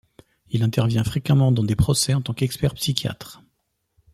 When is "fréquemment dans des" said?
1.03-1.75